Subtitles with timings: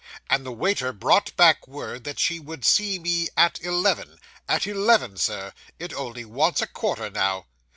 [0.31, 4.17] 'And the waiter brought back word, that she would see me at eleven
[4.49, 7.45] at eleven, Sir; it only wants a quarter now.